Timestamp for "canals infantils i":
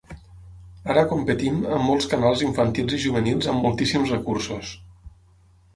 2.15-3.01